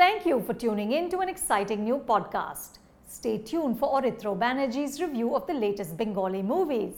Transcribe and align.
Thank 0.00 0.26
you 0.28 0.36
for 0.46 0.52
tuning 0.52 0.90
in 0.92 1.04
to 1.12 1.20
an 1.24 1.28
exciting 1.34 1.80
new 1.82 1.98
podcast. 2.08 2.70
Stay 3.08 3.38
tuned 3.50 3.78
for 3.80 3.88
Orithro 3.98 4.32
Banerjee's 4.42 5.00
review 5.00 5.28
of 5.34 5.46
the 5.50 5.56
latest 5.64 5.92
Bengali 6.00 6.42
movies. 6.52 6.96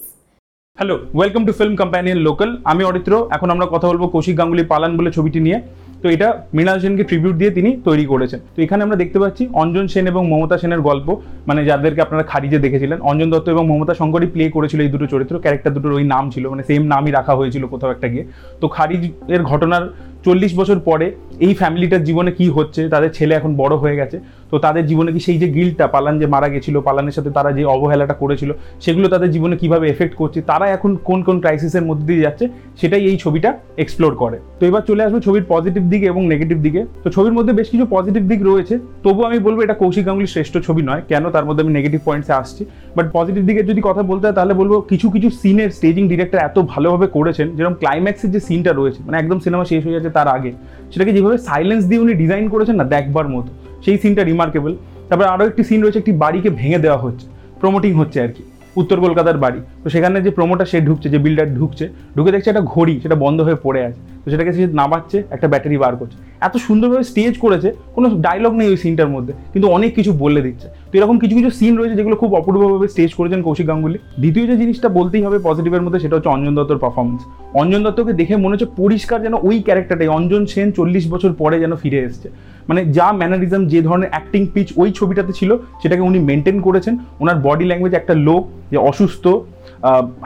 Hello 0.78 0.96
welcome 1.18 1.42
to 1.48 1.52
film 1.58 1.74
companion 1.80 2.18
local 2.28 2.50
আমি 2.72 2.82
অরিত্র 2.90 3.12
এখন 3.36 3.48
আমরা 3.54 3.66
কথা 3.74 3.86
বলব 3.90 4.02
কৌশিক 4.14 4.34
গাঙ্গুলি 4.40 4.64
পালান 4.72 4.92
বলে 4.98 5.10
ছবিটি 5.16 5.40
নিয়ে। 5.46 5.58
তো 6.02 6.06
এটা 6.14 6.28
মৃণাল 6.56 6.78
সেনকে 6.82 7.04
ট্রিবিউট 7.08 7.36
দিয়ে 7.40 7.52
তিনি 7.58 7.70
তৈরি 7.88 8.04
করেছেন। 8.12 8.40
তো 8.54 8.58
এখানে 8.64 8.80
আমরা 8.86 8.98
দেখতে 9.02 9.18
পাচ্ছি 9.22 9.42
অঞ্জন 9.62 9.86
সেন 9.92 10.04
এবং 10.12 10.22
মমতা 10.32 10.56
সেনের 10.62 10.82
গল্প। 10.88 11.08
মানে 11.48 11.60
যাদেরকে 11.70 12.00
আপনারা 12.06 12.24
খারিজে 12.32 12.58
দেখেছিলেন। 12.64 12.98
অঞ্জন 13.10 13.28
দত্ত 13.32 13.46
এবং 13.54 13.64
মমতা 13.72 13.94
শঙ্করই 14.00 14.28
প্লে 14.34 14.44
করেছিল 14.56 14.78
এই 14.84 14.90
দুটো 14.94 15.06
চরিত্র। 15.12 15.34
ক্যারেক্টার 15.44 15.74
দুটোর 15.76 15.96
ওই 15.98 16.04
নাম 16.14 16.24
ছিল। 16.34 16.44
মানে 16.52 16.62
সেম 16.68 16.82
নামই 16.92 17.12
রাখা 17.18 17.34
হয়েছিল 17.38 17.62
কোথাও 17.72 17.90
একটা 17.94 18.08
গিয়ে। 18.12 18.24
তো 18.60 18.66
খারিজ 18.76 19.02
এর 19.34 19.42
ঘটনার 19.50 19.84
চল্লিশ 20.26 20.52
বছর 20.60 20.78
পরে 20.88 21.06
এই 21.46 21.52
ফ্যামিলিটার 21.60 22.02
জীবনে 22.08 22.30
কি 22.38 22.46
হচ্ছে, 22.56 22.80
তাদের 22.94 23.10
ছেলে 23.18 23.32
এখন 23.38 23.50
বড় 23.62 23.74
হয়ে 23.82 23.96
গেছে, 24.00 24.16
তো 24.50 24.56
তাদের 24.64 24.84
জীবনে 24.90 25.10
কি 25.14 25.20
সেই 25.26 25.38
যে 25.42 25.48
গিলটা 25.56 25.86
পালান 25.94 26.14
যে 26.22 26.26
মারা 26.34 26.48
গেছিল, 26.54 26.76
পালানের 26.88 27.14
সাথে 27.16 27.30
তারা 27.36 27.50
যে 27.58 27.62
অবহেলাটা 27.74 28.14
করেছিল, 28.22 28.50
সেগুলো 28.84 29.06
তাদের 29.14 29.30
জীবনে 29.34 29.54
কীভাবে 29.62 29.86
এফেক্ট 29.88 30.14
করছে, 30.20 30.38
তারা 30.50 30.66
এখন 30.76 30.90
কোন 31.08 31.18
কোন 31.26 31.36
ক্রাইসিসের 31.44 31.84
মধ্যে 31.88 32.06
দিয়ে 32.10 32.22
যাচ্ছে, 32.26 32.44
সেটাই 32.80 33.02
এই 33.10 33.16
ছবিটা 33.24 33.50
এক্সপ্লোর 33.84 34.12
করে। 34.22 34.36
তো 34.58 34.62
এবার 34.70 34.82
চলে 34.88 35.02
আসবে 35.06 35.20
ছবির 35.26 35.44
পজিটিভ 35.52 35.82
দিকে 35.92 36.06
এবং 36.12 36.22
নেগেটিভ 36.32 36.58
দিকে। 36.66 36.80
তো 37.04 37.08
ছবির 37.16 37.34
মধ্যে 37.38 37.52
বেশ 37.58 37.68
কিছু 37.72 37.84
পজিটিভ 37.94 38.22
দিক 38.30 38.40
রয়েছে 38.50 38.74
তবু 39.04 39.20
আমি 39.28 39.38
বলব 39.46 39.58
এটা 39.66 39.76
কৌশিক 39.82 40.04
গাঙ্গুলির 40.06 40.32
শ্রেষ্ঠ 40.34 40.54
ছবি 40.66 40.82
নয়, 40.88 41.02
কেন 41.10 41.24
তার 41.34 41.44
মধ্যে 41.48 41.62
আমি 41.64 41.72
নেগেটিভ 41.78 42.00
পয়েন্টসে 42.08 42.34
আসছি। 42.40 42.62
বাট 42.96 43.06
পজিটিভ 43.16 43.42
দিকে 43.48 43.60
যদি 43.70 43.80
কথা 43.88 44.02
বলতে 44.10 44.24
হয়, 44.26 44.36
তাহলে 44.38 44.54
বলব 44.60 44.72
কিছু 44.90 45.06
কিছু 45.14 45.28
সিনের 45.40 45.70
স্টেজিং 45.78 46.04
ডিরেক্টর 46.12 46.38
এত 46.48 46.56
ভালোভাবে 46.72 47.06
করেছেন, 47.16 47.46
যেরকম 47.56 47.76
ক্লাইম্যাক্সের 47.82 48.30
যে 48.34 48.40
সিনটা 48.48 48.72
রয়েছে 48.72 49.00
মানে 49.06 49.16
একদম 49.22 49.38
সিনেমা 49.44 49.66
শেষ 49.72 49.82
হয়ে 49.86 49.96
যাচ্ছে 49.96 50.07
তার 50.10 50.28
আগে। 50.28 50.52
সেটাকে 50.92 51.12
যেভাবে 51.12 51.38
সাইলেন্স 51.38 51.84
দিয়ে 51.84 52.00
উনি 52.00 52.14
ডিজাইন 52.14 52.48
করেছেন 52.48 52.76
না, 52.76 52.84
দেখবার 52.84 53.28
মতো। 53.28 53.48
সেই 53.84 53.98
সিনটা 53.98 54.22
রিমার্কেবল 54.22 54.76
তারপর 55.08 55.24
আরও 55.24 55.46
একটি 55.46 55.64
সিন 55.64 55.82
রয়েছে, 55.82 55.98
একটি 55.98 56.12
বাড়িকে 56.12 56.50
ভেঙে 56.50 56.78
দেওয়া 56.78 56.98
হচ্ছে। 56.98 57.26
প্রমোটিং 57.60 57.92
হচ্ছে 57.92 58.20
আর 58.20 58.28
কি। 58.28 58.42
উত্তর 58.76 59.00
কলকাতার 59.00 59.38
বাড়ি। 59.38 59.60
তো 59.84 59.90
সেখানে 59.90 60.22
যে 60.22 60.30
প্রমোটার 60.30 60.66
সে 60.66 60.80
ঢুকছে, 60.80 61.08
যে 61.08 61.18
বিল্ডার 61.18 61.54
ঢুকছে, 61.54 61.88
ঢুকে 62.16 62.32
দেখছে 62.32 62.50
একটা 62.50 62.62
ঘড়ি, 62.62 63.00
সেটা 63.00 63.14
বন্ধ 63.14 63.40
হয়ে 63.40 63.54
পড়ে 63.62 63.84
আছে। 63.84 64.00
সেটাকে 64.32 64.50
সে 64.56 64.62
নামাচ্ছে, 64.80 65.18
একটা 65.34 65.46
ব্যাটারি 65.52 65.76
বার 65.84 65.94
করছে। 66.00 66.16
এত 66.46 66.54
সুন্দরভাবে 66.66 67.04
স্টেজ 67.10 67.34
করেছে, 67.44 67.68
কোনো 67.96 68.06
ডায়লগ 68.26 68.52
নেই 68.60 68.68
ওই 68.72 68.78
সিনটার 68.84 69.10
মধ্যে, 69.14 69.32
কিন্তু 69.52 69.66
অনেক 69.76 69.90
কিছু 69.98 70.10
বলে 70.22 70.40
দিচ্ছে। 70.46 70.68
তো 70.90 70.92
এরকম 70.98 71.16
কিছু 71.22 71.34
কিছু 71.38 71.50
সিন 71.58 71.72
রয়েছে 71.78 71.96
যেগুলো 71.98 72.16
খুব 72.22 72.30
অপূর্বভাবে 72.40 72.88
স্টেজ 72.94 73.10
করেছেন 73.18 73.40
কৌশিক 73.46 73.66
গাঙ্গুলি। 73.70 73.98
দ্বিতীয় 74.22 74.44
যে 74.50 74.56
জিনিসটা 74.62 74.88
বলতেই 74.98 75.22
হবে 75.26 75.38
পজিটিভের 75.48 75.82
মধ্যে, 75.84 76.00
সেটা 76.04 76.14
হচ্ছে 76.16 76.30
অঞ্জন 76.34 76.52
দত্তর 76.58 76.82
পারফরমেন্স 76.84 77.20
অঞ্জন 77.60 77.80
দত্তকে 77.86 78.12
দেখে 78.20 78.34
মনে 78.44 78.52
হচ্ছে 78.54 78.68
পরিষ্কার 78.80 79.18
যেন 79.26 79.34
ওই 79.48 79.56
ক্যারেক্টারটাই 79.66 80.10
অঞ্জন 80.18 80.42
সেন 80.52 80.68
চল্লিশ 80.78 81.04
বছর 81.12 81.30
পরে 81.42 81.56
যেন 81.62 81.72
ফিরে 81.82 81.98
এসছে। 82.06 82.28
মানে 82.68 82.80
যা 82.96 83.06
ম্যানারিজম 83.20 83.62
যে 83.72 83.80
ধরনের 83.88 84.10
অ্যাক্টিং 84.12 84.42
পিচ 84.54 84.68
ওই 84.80 84.88
ছবিটাতে 84.98 85.32
ছিল, 85.38 85.50
সেটাকে 85.82 86.02
উনি 86.08 86.18
মেনটেন 86.28 86.56
করেছেন। 86.66 86.94
ওনার 87.22 87.36
বডি 87.46 87.64
ল্যাঙ্গুয়েজ 87.70 87.94
একটা 88.00 88.14
লোক 88.28 88.42
যে 88.72 88.78
অসুস্থ 88.90 89.24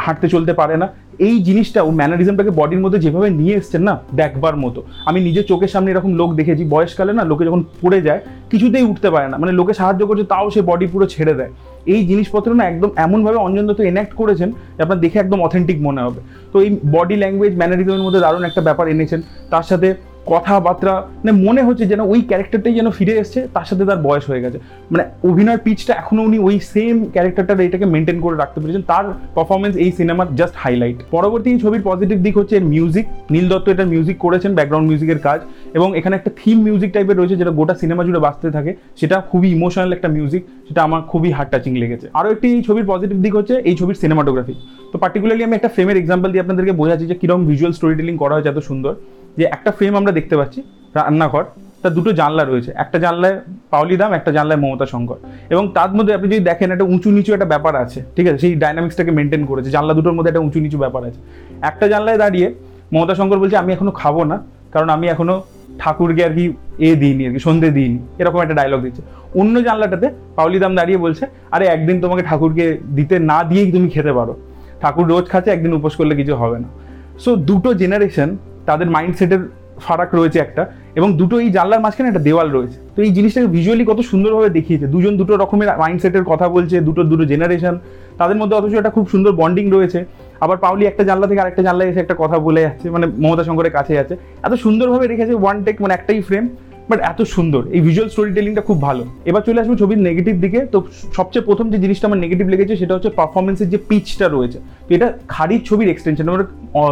হাঁটতে 0.05 0.27
চলতে 0.35 0.53
পারে 0.61 0.75
না। 0.83 0.87
এই 1.27 1.37
জিনিসটা 1.49 1.81
ও 1.89 1.91
ম্যানারিজমটাকে 2.01 2.53
বডির 2.59 2.83
মধ্যে 2.85 2.99
যেভাবে 3.05 3.29
নিয়ে 3.41 3.55
এসছেন 3.61 3.83
না, 3.89 3.95
দেখবার 4.21 4.55
মতো। 4.65 4.81
আমি 5.09 5.19
নিজের 5.27 5.45
চোখের 5.51 5.71
সামনে 5.75 5.89
এরকম 5.93 6.13
লোক 6.21 6.31
দেখেছি, 6.41 6.63
বয়সকালে 6.75 7.13
না 7.19 7.23
লোকে 7.31 7.43
যখন 7.49 7.61
পড়ে 7.83 7.99
যায়, 8.07 8.21
কিছুতেই 8.53 8.85
উঠতে 8.91 9.09
পারে 9.15 9.27
না। 9.33 9.37
মানে 9.43 9.53
লোকে 9.59 9.73
সাহায্য 9.81 10.03
করছে, 10.09 10.25
তাও 10.33 10.47
সে 10.55 10.61
বডি 10.71 10.87
পুরো 10.93 11.07
ছেড়ে 11.15 11.35
দেয়। 11.39 11.53
এই 11.95 12.01
জিনিসপত্র 12.11 12.51
না 12.59 12.65
একদম 12.73 12.91
এমনভাবে 13.05 13.39
অঞ্জন 13.47 13.65
দত্ত 13.69 13.81
এনাক্ট 13.91 14.13
করেছেন 14.21 14.49
যে 14.77 14.81
আপনার 14.85 15.01
দেখে 15.05 15.19
একদম 15.25 15.39
অথেন্টিক 15.47 15.79
মনে 15.87 16.01
হবে। 16.07 16.21
তো 16.53 16.57
এই 16.65 16.71
বডি 16.95 17.17
ল্যাঙ্গুয়েজ 17.23 17.53
ম্যানারিজমের 17.61 18.05
মধ্যে 18.07 18.21
দারুণ 18.25 18.45
একটা 18.51 18.63
ব্যাপার 18.69 18.87
এনেছেন। 18.95 19.21
তার 19.53 19.65
সাথে 19.71 19.89
কথাবার্তা 20.31 20.93
মানে 21.23 21.33
মনে 21.47 21.63
হচ্ছে 21.67 21.85
যেন 21.93 22.01
ওই 22.13 22.21
ক্যারেক্টারটাই 22.31 22.75
যেন 22.79 22.89
ফিরে 22.99 23.15
এসছে, 23.23 23.41
তার 23.55 23.67
সাথে 23.71 23.85
তার 23.91 24.01
বয়স 24.07 24.25
হয়ে 24.31 24.43
গেছে। 24.45 24.59
মানে 24.93 25.05
অভিনয়ের 25.29 25.61
পিচটা 25.67 25.93
এখনও 26.03 26.23
উনি 26.29 26.39
ওই 26.49 26.57
সেম 26.73 26.95
ক্যারেক্টারটা 27.15 27.53
এটাকে 27.69 27.87
মেনটেন 27.95 28.19
করে 28.25 28.37
রাখতে 28.43 28.59
পেরেছেন। 28.61 28.85
তার 28.91 29.05
পারফরমেন্স 29.37 29.75
এই 29.85 29.91
সিনেমার 29.99 30.29
জাস্ট 30.39 30.55
হাইলাইট 30.63 30.99
পরবর্তী 31.15 31.51
ছবির 31.65 31.83
পজিটিভ 31.89 32.17
দিক 32.27 32.35
হচ্ছে 32.41 32.55
এর 32.59 32.65
মিউজিক 32.75 33.05
নীল 33.35 33.47
দত্ত 33.53 33.67
এটার 33.73 33.91
মিউজিক 33.95 34.17
করেছেন 34.25 34.51
ব্যাকগ্রাউন্ড 34.59 34.89
মিউজিকের 34.91 35.21
কাজ। 35.27 35.41
এবং 35.77 35.89
এখানে 35.99 36.15
একটা 36.17 36.31
থিম 36.41 36.57
মিউজিক 36.67 36.91
টাইপের 36.95 37.17
রয়েছে, 37.19 37.37
যেটা 37.41 37.53
গোটা 37.59 37.75
সিনেমা 37.83 38.03
জুড়ে 38.07 38.21
বাঁচতে 38.27 38.49
থাকে। 38.57 38.71
সেটা 39.01 39.17
খুবই 39.31 39.49
ইমোশনাল 39.57 39.91
একটা 39.97 40.09
মিউজিক 40.17 40.43
সেটা 40.69 40.81
আমার 40.87 41.01
খুবই 41.11 41.31
হার্ট 41.37 41.51
টাচিং 41.53 41.73
লেগেছে। 41.83 42.07
আরও 42.19 42.29
একটি 42.35 42.47
এই 42.57 42.63
ছবির 42.67 42.87
পজিটিভ 42.93 43.17
দিক 43.25 43.35
হচ্ছে 43.39 43.55
এই 43.69 43.75
ছবির 43.81 43.99
সিনেমাটোগ্রাফি 44.03 44.55
তো 44.93 44.97
পার্টিকুলারলি 45.03 45.43
আমি 45.49 45.55
একটা 45.59 45.71
ফ্রেমের 45.75 45.97
এক্সাম্পল 46.01 46.29
দিয়ে 46.33 46.43
আপনাদেরকে 46.45 46.73
বোঝাচ্ছি 46.81 47.07
যে 47.11 47.17
কীরকম 47.21 47.43
ভিজুয়াল 47.51 47.73
স্টোরি 47.79 47.95
টেলিং 47.99 48.15
করা 48.23 48.35
হয়েছে 48.35 48.51
এত 48.53 48.61
সুন্দর। 48.71 48.95
যে 49.37 49.45
একটা 49.45 49.71
ফ্রেম 49.71 49.97
আমরা 49.97 50.13
দেখতে 50.13 50.37
পাচ্ছি, 50.37 50.63
রান্নাঘর, 50.95 51.45
তার 51.83 51.95
দুটো 51.95 52.13
জানলা 52.13 52.45
রয়েছে। 52.45 52.73
একটা 52.77 52.99
জানলায় 52.99 53.41
পাওলি 53.71 53.97
দাম 53.97 54.13
একটা 54.13 54.33
জানলায় 54.33 54.61
মমতা 54.61 54.87
শঙ্কর। 54.87 55.17
এবং 55.51 55.73
তার 55.75 55.95
মধ্যে 55.95 56.15
আপনি 56.15 56.29
যদি 56.29 56.39
দেখেন 56.39 56.73
একটা 56.73 56.85
উঁচু 56.85 57.11
নিচু 57.11 57.33
একটা 57.33 57.45
ব্যাপার 57.45 57.77
আছে, 57.77 58.03
ঠিক 58.17 58.27
আছে? 58.29 58.39
সেই 58.39 58.55
ডাইনামিক্সটাকে 58.55 59.11
মেনটেন 59.11 59.47
করেছে। 59.47 59.71
জানলা 59.71 59.95
দুটোর 59.95 60.13
মধ্যে 60.13 60.29
একটা 60.29 60.41
উঁচু 60.41 60.61
নিচু 60.61 60.79
ব্যাপার 60.79 61.05
আছে। 61.05 61.21
একটা 61.63 61.89
জানলায় 61.89 62.19
দাঁড়িয়ে 62.19 62.55
মমতা 62.93 63.15
শঙ্কর 63.15 63.39
বলছে, 63.39 63.57
আমি 63.57 63.73
এখনও 63.73 63.91
খাব 63.91 64.23
না, 64.23 64.43
কারণ 64.73 64.89
আমি 64.89 65.09
এখনও 65.09 65.43
ঠাকুরকে 65.79 66.25
আর 66.25 66.31
কি 66.31 66.53
এ 66.79 66.95
দিইনি, 66.95 67.27
আর 67.27 67.33
কি 67.33 67.39
সন্ধে 67.39 67.71
দিইনি। 67.71 67.99
এরকম 68.19 68.41
একটা 68.41 68.55
ডায়লগ 68.55 68.83
দিচ্ছে। 68.83 69.03
অন্য 69.35 69.63
জানলাটাতে 69.63 70.09
পাওলি 70.37 70.59
দাম 70.59 70.75
দাঁড়িয়ে 70.75 70.99
বলছে, 70.99 71.27
আরে, 71.51 71.67
একদিন 71.67 72.01
তোমাকে 72.01 72.23
ঠাকুরকে 72.23 72.79
দিতে 72.95 73.19
না 73.19 73.45
দিয়েই 73.45 73.73
তুমি 73.73 73.89
খেতে 73.89 74.13
পারো। 74.13 74.37
ঠাকুর 74.81 75.07
রোজ 75.09 75.29
খাচ্ছে, 75.29 75.51
একদিন 75.51 75.73
উপোস 75.73 75.97
করলে 75.97 76.17
কিছু 76.17 76.35
হবে 76.35 76.59
না। 76.59 76.69
সো 77.19 77.37
দুটো 77.37 77.75
জেনারেশন 77.75 78.37
তাদের 78.69 78.89
মাইন্ডসেটের 78.97 79.43
ফারাক 79.85 80.11
রয়েছে 80.19 80.39
একটা 80.47 80.63
এবং 80.99 81.09
দুটো 81.21 81.35
এই 81.45 81.49
জানলার 81.57 81.83
মাঝখানে 81.85 82.09
একটা 82.11 82.23
দেওয়াল 82.29 82.49
রয়েছে। 82.57 82.79
তো 82.95 82.99
এই 83.07 83.11
জিনিসটাকে 83.17 83.49
ভিজুয়ালি 83.57 83.85
কত 83.91 83.99
সুন্দরভাবে 84.13 84.51
দেখিয়েছে। 84.59 84.87
দুজন 84.95 85.13
দুটো 85.21 85.33
রকমের 85.43 85.69
মাইন্ডসেটের 85.83 86.25
কথা 86.31 86.47
বলছে, 86.55 86.77
দুটো 86.89 87.03
দুটো 87.11 87.25
জেনারেশন 87.33 87.75
তাদের 88.21 88.37
মধ্যে 88.41 88.55
অথচ 88.59 88.73
একটা 88.81 88.93
খুব 88.97 89.05
সুন্দর 89.13 89.33
বন্ডিং 89.41 89.65
রয়েছে। 89.77 90.01
আবার 90.45 90.57
পাউলি 90.65 90.85
একটা 90.87 91.03
জানলা 91.09 91.27
থেকে 91.31 91.41
আরেকটা 91.43 91.63
জানলায় 91.69 91.89
এসে 91.91 92.01
একটা 92.03 92.17
কথা 92.23 92.37
বলে 92.47 92.61
যাচ্ছে 92.67 92.87
মানে 92.95 93.07
মমতা 93.23 93.45
শঙ্করের 93.49 93.75
কাছে 93.79 93.93
যাচ্ছে। 93.99 94.15
এত 94.47 94.53
সুন্দরভাবে 94.65 95.07
রেখেছে 95.13 95.35
ওয়ান 95.43 95.57
টেক 95.67 95.77
মানে 95.83 95.93
একটাই 95.99 96.21
ফ্রেম 96.29 96.45
বাট 96.91 96.99
এত 97.11 97.21
সুন্দর। 97.37 97.63
এই 97.77 97.81
ভিজুয়াল 97.87 98.09
স্টোরি 98.13 98.31
টেলিংটা 98.39 98.63
খুব 98.69 98.79
ভালো। 98.87 99.03
এবার 99.31 99.43
চলে 99.47 99.59
আসব 99.63 99.73
ছবির 99.83 100.01
নেগেটিভ 100.09 100.35
দিকে। 100.45 100.61
তো 100.73 100.79
সবচেয়ে 101.19 101.45
প্রথম 101.49 101.67
যে 101.73 101.79
জিনিসটা 101.85 102.07
আমার 102.09 102.21
নেগেটিভ 102.25 102.47
লেগেছে, 102.53 102.75
সেটা 102.81 102.93
হচ্ছে 102.97 103.11
পারফরমেন্সের 103.19 103.69
যে 103.73 103.79
পিচটা 103.89 104.27
রয়েছে। 104.29 104.59
তো 104.87 104.91
এটা 104.97 105.07
খারিজ 105.35 105.61
ছবির 105.69 105.89
এক্সটেনশন 105.93 106.27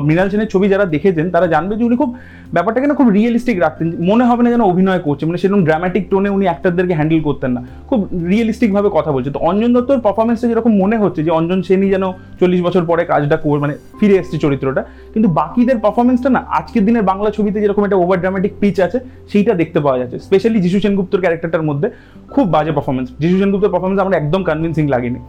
মৃণাল 0.07 0.29
সেনের 0.33 0.49
ছবি 0.53 0.67
যারা 0.73 0.85
দেখেছেন, 0.95 1.27
তারা 1.35 1.47
জানবে 1.55 1.73
যে 1.79 1.85
উনি 1.89 1.97
খুব, 2.03 2.11
ব্যাপারটাকে 2.57 2.87
না 2.91 2.95
খুব 3.01 3.09
রিয়েলিস্টিক 3.19 3.57
রাখতেন। 3.65 3.87
মনে 4.11 4.25
হবে 4.29 4.43
না 4.45 4.49
যেন 4.55 4.63
অভিনয় 4.73 5.01
করছে 5.07 5.23
মানে 5.29 5.39
সেরকম 5.43 5.63
ড্রামাটিক 5.69 6.05
টোনে 6.13 6.29
উনি 6.37 6.45
অ্যাক্টারদেরকে 6.51 6.95
হ্যান্ডেল 6.99 7.21
করতেন 7.29 7.51
না। 7.57 7.61
খুব 7.89 8.01
রিয়েলিস্টিক 8.33 8.71
ভাবে 8.77 8.89
কথা 8.97 9.11
বলছে। 9.15 9.31
তো 9.35 9.39
অঞ্জন 9.49 9.71
দত্তর 9.77 10.01
পারফরমেন্সটা 10.07 10.47
যেরকম 10.51 10.73
মনে 10.83 10.97
হচ্ছে 11.03 11.21
যে 11.27 11.31
অঞ্জন 11.39 11.59
সেনই 11.69 11.91
যেন 11.95 12.05
চল্লিশ 12.41 12.61
বছর 12.67 12.83
পরে 12.91 13.03
কাজটা 13.11 13.37
মানে 13.65 13.75
ফিরে 14.01 14.15
এসছে 14.21 14.37
চরিত্রটা, 14.45 14.83
কিন্তু 15.15 15.29
বাকিদের 15.39 15.79
পারফরমেন্সটা 15.85 16.31
না, 16.37 16.41
আজকের 16.59 16.83
দিনের 16.89 17.05
বাংলা 17.11 17.29
ছবিতে 17.37 17.59
যেরকম 17.65 17.83
একটা 17.87 17.99
ওভার 18.03 18.19
ড্রামাটিক 18.23 18.53
পিচ 18.61 18.77
আছে, 18.87 18.99
সেইটা 19.31 19.53
দেখতে 19.61 19.79
পাওয়া 19.85 19.99
যাচ্ছে। 20.01 20.19
স্পেশালি 20.27 20.59
যিশু 20.67 20.79
সেনগুপ্তর 20.85 21.19
ক্যারেক্টারটার 21.25 21.65
মধ্যে 21.69 21.89
খুব 22.35 22.47
বাজে 22.55 22.73
পারফরমেন্স 22.77 23.09
যিশু 23.23 23.37
সেনগুপ্তর 23.43 23.71
পারফরমেন্স 23.75 24.01
আমার 24.05 24.15
একদম 24.21 24.41
কনভিনসিং 24.49 24.85
লাগেনি। 24.95 25.21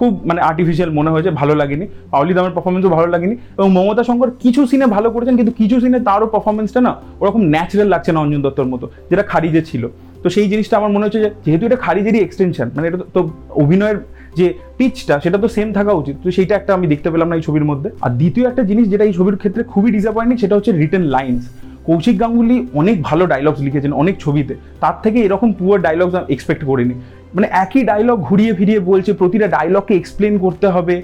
খুব 0.00 0.20
মানে 0.24 0.40
আর্টিফিশিয়াল 0.40 0.90
মনে 0.90 1.10
হয়েছে, 1.10 1.30
ভালো 1.30 1.54
লাগেনি। 1.54 1.86
পাউলি 2.10 2.34
দামের 2.34 2.50
পারফরমেন্সও 2.50 2.88
ভালো 2.88 3.06
লাগেনি। 3.06 3.36
এবং 3.58 3.72
মমতা 3.72 4.04
শঙ্কর 4.04 4.30
কিছু 4.30 4.66
সিনে 4.66 4.86
ভালো 4.86 5.10
করেছেন, 5.10 5.36
কিন্তু 5.36 5.52
কিছু 5.52 5.80
সিনে 5.80 6.00
তারও 6.00 6.26
পারফরমেন্সটা 6.26 6.80
না 6.80 6.96
ওরকম 7.20 7.40
ন্যাচারাল 7.42 7.88
লাগছে 7.88 8.12
না 8.12 8.20
অঞ্জন 8.20 8.42
দত্তর 8.42 8.64
মতো, 8.64 8.90
যেটা 9.10 9.22
খারিজে 9.22 9.62
ছিল। 9.62 9.88
তো 10.22 10.30
সেই 10.30 10.48
জিনিসটা 10.48 10.76
আমার 10.76 10.90
মনে 10.90 11.04
হচ্ছে 11.04 11.30
যেহেতু 11.46 11.66
এটা 11.66 11.76
খারিজেরই 11.76 12.18
এক্সটেনশন 12.18 12.70
মানে 12.74 12.88
এটা 12.88 12.98
তো- 13.14 13.28
অভিনয়ের 13.50 13.96
যে 14.36 14.54
পিচটা 14.76 15.20
সেটা 15.20 15.38
তো 15.38 15.48
সেম 15.48 15.72
থাকা 15.72 15.92
উচিত। 15.92 16.16
তো 16.22 16.30
সেইটা 16.30 16.54
একটা 16.54 16.74
আমি 16.74 16.86
দেখতে 16.86 17.10
পেলাম 17.10 17.28
না 17.28 17.36
এই 17.36 17.42
ছবির 17.42 17.64
মধ্যে। 17.64 17.90
আর 18.00 18.10
দ্বিতীয় 18.10 18.48
একটা 18.48 18.62
জিনিস 18.62 18.88
যেটা 18.88 19.04
এই 19.04 19.12
ছবির 19.12 19.36
ক্ষেত্রে 19.36 19.64
খুবই 19.64 19.90
ডিসঅ্যাপয়েন্টিং 19.90 20.38
সেটা 20.38 20.56
হচ্ছে 20.56 20.72
রিটেন 20.72 21.02
লাইন্স 21.02 21.48
কৌশিক 21.86 22.20
গাঙ্গুলি 22.20 22.66
অনেক 22.74 23.02
ভালো 23.02 23.26
ডায়লগস 23.26 23.60
লিখেছেন, 23.60 23.92
অনেক 23.92 24.16
ছবিতে। 24.18 24.54
তার 24.80 24.92
থেকে 25.02 25.18
এরকম 25.18 25.52
পুয়ার 25.52 25.82
ডায়লগস 25.82 26.14
এক্সপেক্ট 26.28 26.64
করিনি। 26.64 26.94
মানে 27.34 27.48
একই 27.50 27.82
ডায়লগ 27.84 28.20
ঘুরিয়ে 28.20 28.52
ফিরিয়ে 28.54 28.80
বলছে, 28.80 29.12
প্রতিটা 29.12 29.46
ডায়লগকে 29.48 29.94
এক্সপ্লেন 29.96 30.38
করতে 30.38 30.66
হবে। 30.66 31.02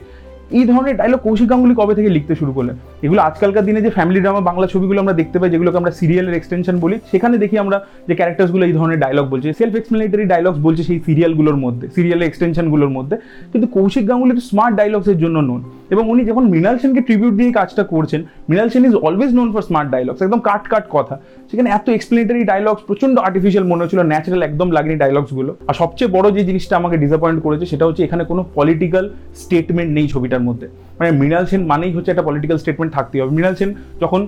এই 0.51 0.65
ধরনের 0.65 0.97
ডায়লগ 0.97 1.21
কৌশিক 1.21 1.49
গাঙ্গুলি 1.51 1.75
কবে 1.75 1.95
থেকে 1.95 2.09
লিখতে 2.09 2.35
শুরু 2.35 2.53
করলেন? 2.53 2.77
এগুলো 3.03 3.21
আজকালকার 3.23 3.65
দিনে 3.65 3.81
যে 3.81 3.91
ফ্যামিলি 3.91 4.21
ড্রামা 4.21 4.41
বাংলা 4.41 4.67
ছবিগুলো 4.67 5.01
আমরা 5.01 5.13
দেখতে 5.13 5.39
পাই, 5.39 5.51
যেগুলোকে 5.51 5.77
আমরা 5.77 5.91
সিরিয়ালের 5.91 6.35
এক্সটেনশন 6.35 6.79
বলি, 6.79 6.97
সেখানে 7.11 7.39
দেখি 7.39 7.59
আমরা 7.59 7.87
যে 8.09 8.15
ক্যারেক্টার্সগুলো 8.15 8.67
এই 8.67 8.73
ধরনের 8.73 8.99
ডায়লগ 8.99 9.25
বলছে। 9.31 9.53
সেলফ 9.53 9.75
এক্সপ্লেনেটারি 9.77 10.25
ডায়লগস 10.25 10.59
বলছে 10.59 10.83
সেই 10.83 11.01
সিরিয়ালগুলোর 11.07 11.57
মধ্যে 11.57 11.89
সিরিয়ালের 11.89 12.29
এক্সটেনশনগুলোর 12.29 12.89
মধ্যে। 12.89 13.17
কিন্তু 13.53 13.67
কৌশিক 13.67 14.09
গাঙ্গুলি 14.09 14.33
তো 14.35 14.41
স্মার্ট 14.41 14.77
ডায়লগসের 14.77 15.19
জন্য 15.19 15.37
নোন। 15.39 15.61
এবং 15.91 16.11
উনি 16.11 16.25
যখন 16.25 16.45
মৃণাল 16.49 16.79
সেনকে 16.79 17.01
ট্রিবিউট 17.01 17.35
দিয়ে 17.35 17.53
কাজটা 17.53 17.83
করছেন, 17.83 18.21
Mrinal 18.49 18.69
Sen 18.69 18.85
is 18.85 18.95
always 18.95 19.35
known 19.35 19.53
for 19.53 19.63
smart 19.63 19.91
dialogues 19.91 20.23
একদম 20.23 20.41
কাট 20.41 20.65
কাট 20.69 20.85
কথা। 20.91 21.15
সেখানে 21.51 21.69
এত 21.79 21.87
এক্সপ্লেনেটারি 21.97 22.43
ডায়লগস 22.51 22.83
প্রচণ্ড 22.89 23.15
আর্টিফিশিয়াল 23.27 23.65
মনে 23.73 23.83
হচ্ছিল 23.83 24.01
ন্যাচারাল 24.13 24.43
একদম 24.49 24.69
লাগেনি 24.77 24.97
ডায়লগসগুলো 25.03 25.53
আর 25.69 25.75
সবচেয়ে 25.83 26.11
বড় 26.17 26.27
যে 26.37 26.43
জিনিসটা 26.49 26.75
আমাকে 26.81 26.97
ডিসঅ্যাপয়েন্ট 27.03 27.39
করেছে, 27.47 27.65
সেটা 27.73 27.85
হচ্ছে 27.89 28.03
এখানে 28.07 28.23
কোনো 28.31 28.43
পলিটিক্যাল 28.57 29.05
স্টেটমেন্ট 29.43 29.91
নেই 29.97 30.07
ছবিটার 30.15 30.43
মধ্যে। 30.49 30.67
মানে 30.99 31.11
মৃণাল 31.21 31.45
সেন 31.51 31.63
মানেই 31.73 31.93
হচ্ছে 31.97 32.11
একটা 32.13 32.25
পলিটিক্যাল 32.29 32.59
স্টেটমেন্ট 32.63 32.91
থাকতেই 32.97 33.19
হবে। 33.21 33.33
মৃণাল 33.37 33.55
সেন 33.61 33.71
যখন 34.03 34.21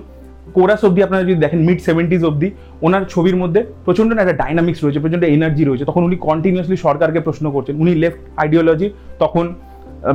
কোরাস 0.57 0.81
অব্দি 0.87 1.01
আপনারা 1.07 1.23
যদি 1.27 1.39
দেখেন 1.45 1.59
মিড 1.67 1.79
সেভেন্টিজ 1.87 2.21
অব্দি 2.29 2.47
ওনার 2.85 3.03
ছবির 3.13 3.37
মধ্যে 3.41 3.61
প্রচণ্ড 3.85 4.09
একটা 4.23 4.35
ডাইনামিক্স 4.43 4.79
রয়েছে, 4.83 4.99
প্রচণ্ড 5.03 5.23
এনার্জি 5.35 5.63
রয়েছে। 5.63 5.85
তখন 5.89 6.01
উনি 6.07 6.15
কন্টিনিউসলি 6.29 6.77
সরকারকে 6.85 7.19
প্রশ্ন 7.27 7.45
করছেন। 7.55 7.73
উনি 7.83 7.91
লেফট 8.03 8.19
আইডিওলজি 8.41 8.87
তখন 9.23 9.45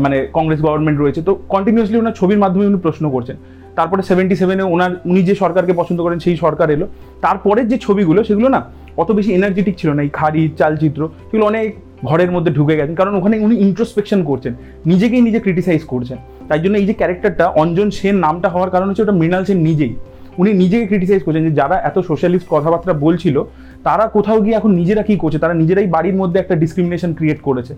মানে 0.05 0.17
কংগ্রেস 0.37 0.61
গভর্নমেন্ট 0.67 0.99
রয়েছে। 1.01 1.21
তো 1.29 1.33
কন্টিনিউসলি 1.55 1.97
ওনার 2.03 2.15
ছবির 2.21 2.41
মাধ্যমে 2.45 2.65
উনি 2.71 2.79
প্রশ্ন 2.87 3.05
করছেন। 3.15 3.37
তারপরে 3.76 4.03
সেভেন্টি 4.03 4.37
সেভেনে 4.37 4.65
ওনার, 4.75 4.93
উনি 5.11 5.23
যে 5.23 5.35
সরকারকে 5.35 5.73
পছন্দ 5.73 5.99
করেন 6.03 6.19
সেই 6.19 6.37
সরকার 6.37 6.69
এলো। 6.71 6.87
তারপরের 7.23 7.67
যে 7.69 7.76
ছবিগুলো, 7.79 8.21
সেগুলো 8.25 8.49
না 8.49 8.61
অত 8.97 9.09
বেশি 9.12 9.31
এনার্জেটিক 9.32 9.75
ছিল 9.76 9.91
না। 9.97 10.03
এই 10.03 10.11
খাড়ি, 10.12 10.43
চালচিত্র 10.61 11.00
সেগুলো 11.31 11.47
অনেক 11.47 11.69
ঘরের 12.05 12.31
মধ্যে 12.31 12.50
ঢুকে 12.53 12.76
গেছেন 12.76 12.94
কারণ 12.94 13.12
ওখানে 13.15 13.37
উনি 13.38 13.55
ইন্ট্রোস্পেকশন 13.67 14.21
করছেন। 14.25 14.53
নিজেকেই 14.87 15.21
নিজে 15.21 15.41
ক্রিটিসাইজ 15.41 15.82
করছেন। 15.93 16.19
তাই 16.49 16.61
জন্য 16.61 16.75
এই 16.79 16.87
যে 16.87 16.93
ক্যারেক্টারটা 16.93 17.47
অঞ্জন 17.62 17.88
সেন 17.91 18.17
নামটা 18.17 18.49
হওয়ার 18.49 18.71
কারণ 18.71 18.87
হচ্ছে 18.88 19.03
ওটা 19.03 19.12
মৃণাল 19.12 19.44
সেন 19.44 19.59
নিজেই। 19.59 19.94
উনি 20.38 20.53
নিজেকে 20.53 20.87
ক্রিটিসাইজ 20.87 21.20
করছেন 21.23 21.44
যে 21.49 21.50
যারা 21.50 21.77
এত 21.81 21.97
সোশ্যালিস্ট 21.99 22.47
কথাবার্তা 22.50 22.93
বলছিল 23.06 23.37
তারা 23.84 24.04
কোথাও 24.16 24.38
গিয়ে 24.44 24.56
এখন 24.60 24.70
নিজেরা 24.81 25.02
কি 25.08 25.14
করছে? 25.22 25.38
তারা 25.38 25.54
নিজেরাই 25.54 25.86
বাড়ির 25.86 26.16
মধ্যে 26.20 26.38
একটা 26.40 26.54
ডিসক্রিমিনেশন 26.62 27.10
ক্রিয়েট 27.19 27.40
করেছে। 27.48 27.75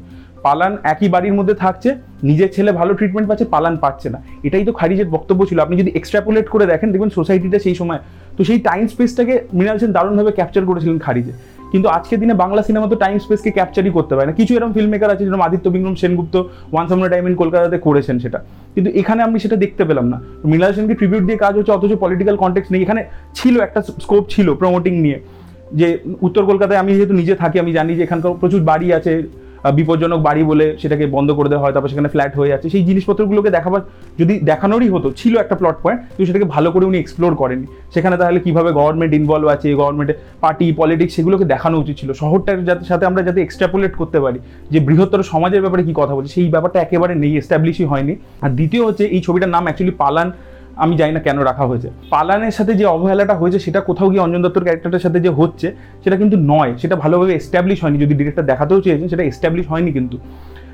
পালান 0.46 0.72
একই 0.92 1.08
বাড়ির 1.14 1.34
মধ্যে 1.38 1.54
থাকছে, 1.54 1.90
নিজের 2.28 2.50
ছেলে 2.56 2.70
ভালো 2.72 2.92
ট্রিটমেন্ট 2.94 3.26
পাচ্ছে, 3.28 3.46
পালান 3.54 3.74
পাচ্ছে 3.84 4.08
না। 4.14 4.18
এটাই 4.46 4.64
তো 4.68 4.72
খারিজের 4.72 5.08
বক্তব্য 5.14 5.40
ছিল। 5.48 5.58
আপনি 5.60 5.74
যদি 5.82 5.90
এক্সট্রাপুলেট 5.98 6.46
করে 6.54 6.64
দেখেন, 6.66 6.88
দেখবেন 6.92 7.10
সোসাইটিটা 7.18 7.58
সেই 7.58 7.74
সময় 7.74 8.00
তো 8.36 8.40
সেই 8.48 8.58
টাইম 8.58 8.84
স্পেসটাকে 8.92 9.34
মৃণাল 9.58 9.78
সেন 9.78 9.92
দারুণভাবে 9.92 10.32
ক্যাপচার 10.38 10.62
করেছিলেন 10.70 10.98
খারিজে। 10.98 11.32
কিন্তু 11.72 11.88
আজকের 11.88 12.18
দিনে 12.22 12.34
বাংলা 12.34 12.60
সিনেমা 12.62 12.86
তো 12.92 12.96
টাইম 12.96 13.18
স্পেসকে 13.18 13.50
ক্যাপচারই 13.50 13.90
করতে 13.90 14.12
পারে 14.16 14.26
না। 14.26 14.32
কিছু 14.32 14.52
এরকম 14.56 14.72
ফিল্ম 14.72 14.90
মেকার 14.90 15.10
আছে, 15.10 15.24
যেরকম 15.24 15.42
Aditya 15.48 15.66
Vikram 15.74 15.94
Sengupta 15.94 16.34
once 16.72 16.84
upon 16.86 17.08
time 17.08 17.24
in 17.28 17.34
কলকাতাতে 17.42 17.78
করেছেন 17.78 18.18
সেটা। 18.18 18.38
কিন্তু 18.74 18.90
এখানে 19.00 19.20
আমি 19.22 19.38
সেটা 19.44 19.56
দেখতে 19.56 19.82
পেলাম 19.84 20.06
না। 20.12 20.18
মৃণাল 20.44 20.72
সেনকে 20.72 20.94
ট্রিবিউট 20.94 21.24
দিয়ে 21.28 21.38
কাজ 21.44 21.52
হচ্ছে, 21.58 21.72
অথচ 21.72 21.92
পলিটিক্যাল 22.04 22.36
কন্টেক্স 22.36 22.68
নেই। 22.72 22.80
এখানে 22.82 23.04
ছিল 23.34 23.54
একটা 23.60 23.80
স্কোপ 24.04 24.24
ছিল 24.28 24.54
প্রমোটিং 24.54 24.94
নিয়ে। 25.06 25.20
যে 25.80 25.98
উত্তর 26.26 26.42
কলকাতায় 26.50 26.80
আমি 26.82 26.90
যেহেতু 26.96 27.14
নিজে 27.20 27.34
থাকি, 27.42 27.56
আমি 27.62 27.72
জানি 27.78 27.92
যে 27.98 28.02
এখানকার 28.06 28.38
প্রচুর 28.42 28.60
বাড়ি 28.70 28.88
আছে 28.98 29.14
বিপজ্জনক 29.78 30.20
বাড়ি 30.28 30.42
বলে 30.50 30.66
সেটাকে 30.82 31.04
বন্ধ 31.16 31.28
করে 31.38 31.48
দেওয়া 31.48 31.62
হয়, 31.64 31.72
তারপর 31.74 31.90
সেখানে 31.92 32.08
ফ্ল্যাট 32.14 32.32
হয়ে 32.38 32.50
যাচ্ছে। 32.52 32.68
সেই 32.74 32.82
জিনিসপত্রগুলোকে 32.88 33.50
দেখাবার, 33.56 33.82
যদি 34.20 34.34
দেখানোরই 34.50 34.88
হতো, 34.94 35.08
ছিল 35.20 35.34
একটা 35.42 35.56
প্লট 35.60 35.76
পয়েন্ট 35.84 36.00
কিন্তু 36.14 36.26
সেটাকে 36.30 36.46
ভালো 36.54 36.68
করে 36.74 36.84
উনি 36.90 36.98
এক্সপ্লোর 37.00 37.32
করেনি 37.42 37.66
সেখানে 37.94 38.16
তাহলে 38.20 38.38
কীভাবে 38.44 38.70
গভর্নমেন্ট 38.78 39.12
ইনভলভ 39.20 39.46
আছে 39.54 39.68
গভর্নমেন্টের 39.80 40.18
পার্টি 40.44 40.66
পলিটিক্স 40.80 41.12
সেগুলোকে 41.16 41.44
দেখানো 41.44 41.76
উচিত 41.82 41.94
ছিল। 42.00 42.10
শহরটার 42.12 42.64
যাতে, 42.68 42.84
সাথে 42.90 43.04
আমরা 43.10 43.20
যাতে 43.28 43.40
এক্সট্রাপোলেট 43.42 43.92
করতে 44.00 44.18
পারি 44.20 44.38
যে 44.72 44.78
বৃহত্তর 44.86 45.28
সমাজের 45.32 45.62
ব্যাপারে 45.64 45.82
কি 45.88 45.92
কথা 46.00 46.12
বলছে, 46.16 46.30
সেই 46.36 46.48
ব্যাপারটা 46.54 46.78
একেবারে 46.80 47.14
নেই 47.22 47.32
এস্টাবলিশই 47.40 47.86
হয়নি। 47.92 48.14
আর 48.44 48.50
দ্বিতীয় 48.58 48.82
হচ্ছে, 48.88 49.04
এই 49.14 49.20
ছবিটার 49.26 49.50
নাম 49.56 49.64
অ্যাকচুয়ালি 49.66 49.94
পালান 50.02 50.28
আমি 50.76 50.96
জানি 50.96 51.12
না 51.12 51.20
কেন 51.20 51.38
রাখা 51.38 51.66
হয়েছে। 51.66 51.88
পালানের 52.10 52.50
সাথে 52.50 52.74
যে 52.74 52.84
অবহেলাটা 52.84 53.34
হয়েছে, 53.34 53.58
সেটা 53.58 53.80
কোথাও 53.80 54.10
গিয়ে 54.10 54.20
অঞ্জন 54.20 54.42
দত্তর 54.42 54.62
ক্যারেক্টারের 54.62 54.98
সাথে 54.98 55.20
যে 55.20 55.28
হচ্ছে, 55.28 55.72
সেটা 56.04 56.16
কিন্তু 56.16 56.36
নয়। 56.40 56.76
সেটা 56.78 56.96
ভালোভাবে 56.96 57.34
এস্টাবলিশ 57.34 57.84
হয়নি। 57.84 57.98
যদি 57.98 58.14
ডিরেক্টর 58.14 58.42
দেখাতেও 58.42 58.80
চেয়েছেন, 58.80 59.08
সেটা 59.08 59.22
এস্টাবলিশ 59.22 59.68
হয়নি 59.68 59.92
কিন্তু। 59.92 60.18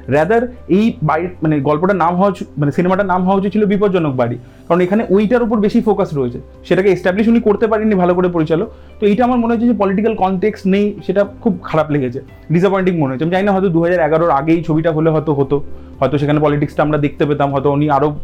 র্যাদার 0.09 0.49
এই 0.69 0.93
বাড়ি 1.03 1.29
মানে 1.43 1.61
গল্পটার 1.61 1.97
নাম 1.97 2.17
হওয়া 2.17 2.33
মানে 2.59 2.73
সিনেমাটার 2.73 3.07
নাম 3.07 3.25
হওয়া 3.25 3.37
উচিত 3.37 3.53
ছিল 3.53 3.65
বিপজ্জনক 3.65 4.17
বাড়ি। 4.17 4.39
কারণ 4.69 4.81
এখানে 4.81 5.07
ওইটার 5.11 5.43
উপর 5.43 5.61
বেশি 5.61 5.81
ফোকাস 5.81 6.15
রয়েছে। 6.15 6.41
সেটাকে 6.65 6.89
এস্টাবলিশ 6.89 7.29
উনি 7.29 7.41
করতে 7.41 7.67
পারেননি 7.67 7.95
ভালো 7.95 8.15
করে 8.15 8.29
পরিচালক। 8.29 8.71
তো 9.01 9.07
এইটা 9.07 9.25
আমার 9.25 9.39
মনে 9.39 9.55
হচ্ছে 9.55 9.67
যে 9.67 9.73
পলিটিক্যাল 9.73 10.15
কনটেক্স 10.15 10.61
নেই, 10.67 11.01
সেটা 11.07 11.25
খুব 11.25 11.59
খারাপ 11.63 11.91
লেগেছে। 11.91 12.21
ডিসঅ্যাপয়েন্টিং 12.53 12.99
মনে 12.99 13.13
হচ্ছে। 13.13 13.25
আমি 13.25 13.33
জানি 13.33 13.45
না 13.47 13.53
হয়তো 13.53 13.69
দু 13.69 13.83
হাজার 13.83 14.01
এগারোর 14.01 14.31
আগেই 14.31 14.63
ছবিটা 14.63 14.93
হলে 14.93 15.11
হয়তো 15.11 15.35
হতো। 15.35 15.65
হয়তো 16.01 16.19
সেখানে 16.19 16.41
পলিটিক্সটা 16.41 16.83
আমরা 16.83 16.99
দেখতে 16.99 17.27
পেতাম, 17.27 17.53
হয়তো 17.53 17.71
উনি 17.71 17.91
আরও 17.91 18.17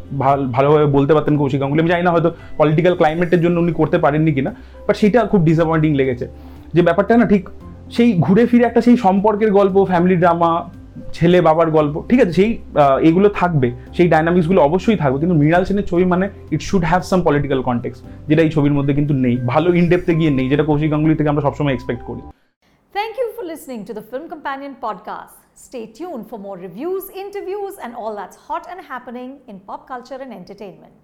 ভালোভাবে 0.53 0.87
বলতে 0.87 1.15
পারতেন 1.15 1.39
কৌশিক 1.39 1.61
গাঙ্গুলি। 1.61 1.81
আমি 1.81 1.91
জানি 1.91 2.03
না 2.03 2.11
হয়তো 2.11 2.31
পলিটিক্যাল 2.57 2.95
ক্লাইমেটের 2.95 3.41
জন্য 3.41 3.61
উনি 3.61 3.73
করতে 3.73 3.99
পারেননি 3.99 4.33
কিনা। 4.33 4.55
বাট 4.87 4.97
সেটা 4.97 5.25
খুব 5.25 5.41
ডিসঅ্যাপয়েন্টিং 5.43 5.95
লেগেছে। 5.95 6.29
যে 6.75 6.83
ব্যাপারটা 6.83 7.17
না 7.17 7.27
ঠিক, 7.27 7.49
সেই 7.91 8.13
ঘুরে 8.13 8.47
ফিরে 8.47 8.65
একটা 8.65 8.81
সেই 8.81 8.97
সম্পর্কের 8.97 9.53
গল্প 9.53 9.85
ফ্যামিলি 9.85 10.17
ড্রামা 10.17 10.65
ছেলে 11.17 11.39
বাবার 11.47 11.69
গল্প, 11.79 11.95
ঠিক 12.11 12.21
আছে, 12.23 12.33
সেই 12.41 12.51
এগুলো 13.09 13.29
থাকবে, 13.41 13.69
সেই 13.97 14.09
ডাইনামিক্সগুলো 14.15 14.61
অবশ্যই 14.69 14.99
থাকবে, 15.03 15.19
কিন্তু 15.23 15.37
মৃণাল 15.41 15.63
সেনের 15.69 15.87
ছবি 15.91 16.05
মানে 16.13 16.27
it 16.55 16.63
should 16.69 16.85
have 16.91 17.03
some 17.11 17.21
political 17.29 17.61
context 17.69 17.99
যেটা 18.29 18.43
এই 18.47 18.51
ছবির 18.55 18.75
মধ্যে 18.79 18.93
কিন্তু 18.99 19.15
নেই, 19.25 19.35
ভালো 19.53 19.69
ইনডেপতে 19.81 20.13
গিয়ে 20.19 20.33
নেই, 20.39 20.47
যেটা 20.53 20.65
কৌশিক 20.69 20.91
গাঙ্গুলি 20.93 21.15
থেকে 21.19 21.31
আমরা 21.33 21.45
সবসময় 21.47 21.75
এক্সপেক্ট 21.75 22.03
করি। 22.09 22.23
Thank 22.95 23.15
you 23.21 23.29
for 23.37 23.45
listening 23.53 23.79
to 23.89 23.93
the 23.99 24.05
film 24.11 24.27
companion 24.33 24.75
podcast 24.87 25.37
stay 25.67 25.81
tune 25.97 26.19
for 26.29 26.39
more 26.47 26.57
reviews 26.67 27.03
interviews 27.25 27.73
and 27.81 27.95
all 28.03 28.15
that's 28.19 28.37
hot 28.47 28.65
and 28.69 28.83
happening 28.91 29.27
in 29.51 29.57
pop 29.69 29.81
culture 29.91 30.19
and 30.25 30.33
entertainment 30.41 31.03